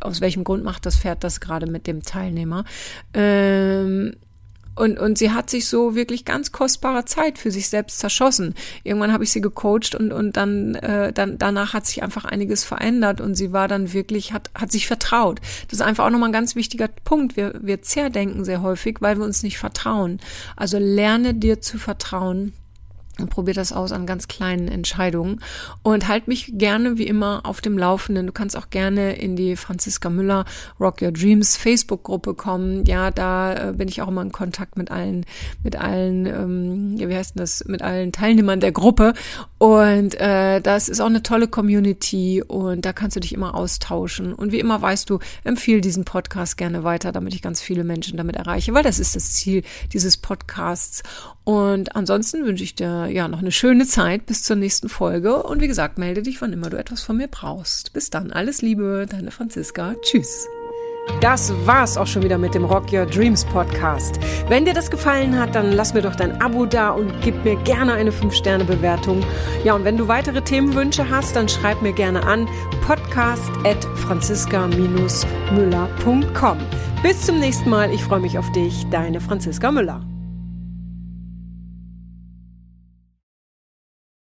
aus 0.00 0.20
welchem 0.20 0.44
Grund 0.44 0.64
macht 0.64 0.86
das 0.86 0.96
Pferd 0.96 1.24
das 1.24 1.40
gerade 1.40 1.66
mit 1.66 1.86
dem 1.86 2.02
Teilnehmer. 2.02 2.64
Ähm, 3.14 4.14
und, 4.76 4.98
und 4.98 5.18
sie 5.18 5.30
hat 5.30 5.50
sich 5.50 5.68
so 5.68 5.94
wirklich 5.94 6.24
ganz 6.24 6.52
kostbare 6.52 7.04
Zeit 7.04 7.38
für 7.38 7.50
sich 7.50 7.68
selbst 7.68 7.98
zerschossen. 7.98 8.54
Irgendwann 8.82 9.12
habe 9.12 9.24
ich 9.24 9.30
sie 9.30 9.42
gecoacht 9.42 9.94
und, 9.94 10.10
und 10.12 10.36
dann, 10.38 10.74
äh, 10.76 11.12
dann 11.12 11.36
danach 11.38 11.74
hat 11.74 11.86
sich 11.86 12.02
einfach 12.02 12.24
einiges 12.24 12.64
verändert 12.64 13.20
und 13.20 13.34
sie 13.34 13.52
war 13.52 13.68
dann 13.68 13.92
wirklich, 13.92 14.32
hat, 14.32 14.50
hat 14.54 14.72
sich 14.72 14.86
vertraut. 14.86 15.40
Das 15.68 15.80
ist 15.80 15.84
einfach 15.84 16.06
auch 16.06 16.10
nochmal 16.10 16.30
ein 16.30 16.32
ganz 16.32 16.56
wichtiger 16.56 16.88
Punkt. 16.88 17.36
Wir, 17.36 17.54
wir 17.60 17.82
zerdenken 17.82 18.44
sehr 18.44 18.62
häufig, 18.62 18.98
weil 19.00 19.18
wir 19.18 19.24
uns 19.24 19.42
nicht 19.42 19.58
vertrauen. 19.58 20.18
Also 20.56 20.78
lerne 20.78 21.34
dir 21.34 21.60
zu 21.60 21.76
vertrauen 21.76 22.54
probier 23.28 23.54
das 23.54 23.72
aus 23.72 23.92
an 23.92 24.06
ganz 24.06 24.28
kleinen 24.28 24.68
Entscheidungen. 24.68 25.40
Und 25.82 26.08
halt 26.08 26.28
mich 26.28 26.52
gerne 26.54 26.98
wie 26.98 27.06
immer 27.06 27.42
auf 27.44 27.60
dem 27.60 27.78
Laufenden. 27.78 28.26
Du 28.26 28.32
kannst 28.32 28.56
auch 28.56 28.70
gerne 28.70 29.16
in 29.16 29.36
die 29.36 29.56
Franziska 29.56 30.10
Müller 30.10 30.44
Rock 30.78 31.02
Your 31.02 31.12
Dreams 31.12 31.56
Facebook 31.56 32.04
Gruppe 32.04 32.34
kommen. 32.34 32.84
Ja, 32.86 33.10
da 33.10 33.70
äh, 33.70 33.72
bin 33.72 33.88
ich 33.88 34.02
auch 34.02 34.08
immer 34.08 34.22
in 34.22 34.32
Kontakt 34.32 34.76
mit 34.76 34.90
allen, 34.90 35.26
mit 35.62 35.76
allen, 35.76 36.26
ähm, 36.26 36.96
ja, 36.96 37.08
wie 37.08 37.16
heißt 37.16 37.34
denn 37.34 37.40
das, 37.40 37.64
mit 37.66 37.82
allen 37.82 38.12
Teilnehmern 38.12 38.60
der 38.60 38.72
Gruppe. 38.72 39.14
Und 39.58 40.18
äh, 40.20 40.60
das 40.60 40.88
ist 40.88 41.00
auch 41.00 41.06
eine 41.06 41.22
tolle 41.22 41.48
Community 41.48 42.42
und 42.42 42.84
da 42.84 42.92
kannst 42.92 43.16
du 43.16 43.20
dich 43.20 43.34
immer 43.34 43.54
austauschen. 43.54 44.32
Und 44.32 44.52
wie 44.52 44.60
immer 44.60 44.80
weißt 44.80 45.08
du, 45.10 45.18
empfehle 45.44 45.80
diesen 45.80 46.04
Podcast 46.04 46.56
gerne 46.56 46.84
weiter, 46.84 47.12
damit 47.12 47.34
ich 47.34 47.42
ganz 47.42 47.60
viele 47.60 47.84
Menschen 47.84 48.16
damit 48.16 48.36
erreiche, 48.36 48.74
weil 48.74 48.82
das 48.82 48.98
ist 48.98 49.16
das 49.16 49.32
Ziel 49.32 49.62
dieses 49.92 50.16
Podcasts 50.16 51.02
und 51.44 51.96
ansonsten 51.96 52.44
wünsche 52.44 52.64
ich 52.64 52.74
dir 52.74 53.06
ja 53.06 53.28
noch 53.28 53.40
eine 53.40 53.52
schöne 53.52 53.86
Zeit 53.86 54.26
bis 54.26 54.42
zur 54.42 54.56
nächsten 54.56 54.88
Folge. 54.88 55.42
Und 55.42 55.60
wie 55.60 55.68
gesagt, 55.68 55.98
melde 55.98 56.22
dich, 56.22 56.40
wann 56.42 56.52
immer 56.52 56.70
du 56.70 56.78
etwas 56.78 57.02
von 57.02 57.16
mir 57.16 57.28
brauchst. 57.28 57.92
Bis 57.92 58.10
dann, 58.10 58.30
alles 58.30 58.62
Liebe, 58.62 59.06
deine 59.08 59.30
Franziska. 59.30 59.94
Tschüss. 60.02 60.46
Das 61.20 61.52
war's 61.66 61.96
auch 61.96 62.06
schon 62.06 62.22
wieder 62.22 62.38
mit 62.38 62.54
dem 62.54 62.64
Rock 62.64 62.92
Your 62.92 63.04
Dreams 63.04 63.44
Podcast. 63.46 64.20
Wenn 64.48 64.64
dir 64.64 64.74
das 64.74 64.90
gefallen 64.90 65.36
hat, 65.38 65.54
dann 65.54 65.72
lass 65.72 65.92
mir 65.92 66.02
doch 66.02 66.14
dein 66.14 66.40
Abo 66.40 66.66
da 66.66 66.90
und 66.90 67.12
gib 67.22 67.44
mir 67.44 67.56
gerne 67.64 67.94
eine 67.94 68.12
5-Sterne-Bewertung. 68.12 69.24
Ja, 69.64 69.74
und 69.74 69.84
wenn 69.84 69.96
du 69.96 70.06
weitere 70.08 70.42
Themenwünsche 70.42 71.10
hast, 71.10 71.34
dann 71.36 71.48
schreib 71.48 71.82
mir 71.82 71.92
gerne 71.92 72.22
an 72.22 72.48
podcast 72.86 73.50
at 73.64 73.84
franziska-müller.com. 73.96 76.58
Bis 77.02 77.22
zum 77.22 77.40
nächsten 77.40 77.70
Mal. 77.70 77.92
Ich 77.92 78.04
freue 78.04 78.20
mich 78.20 78.38
auf 78.38 78.52
dich, 78.52 78.86
deine 78.90 79.20
Franziska 79.20 79.72
Müller. 79.72 80.06